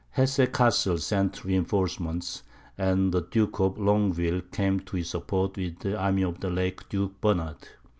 [0.15, 2.41] Hesse Cassel sent reinforcements,
[2.75, 6.81] and the Duke of Longueville came to his support with the army of the late
[6.89, 7.67] Duke Bernard.